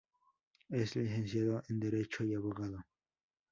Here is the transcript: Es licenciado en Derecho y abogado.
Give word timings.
Es 0.71 0.95
licenciado 0.95 1.61
en 1.69 1.79
Derecho 1.79 2.23
y 2.23 2.33
abogado. 2.33 2.83